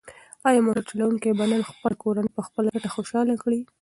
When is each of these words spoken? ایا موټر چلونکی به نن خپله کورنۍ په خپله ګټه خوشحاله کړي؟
ایا 0.47 0.61
موټر 0.65 0.83
چلونکی 0.89 1.29
به 1.37 1.45
نن 1.51 1.61
خپله 1.69 1.95
کورنۍ 2.03 2.29
په 2.35 2.41
خپله 2.47 2.67
ګټه 2.73 2.89
خوشحاله 2.95 3.35
کړي؟ 3.43 3.59